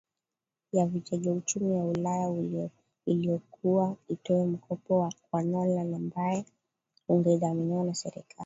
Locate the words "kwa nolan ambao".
5.31-6.43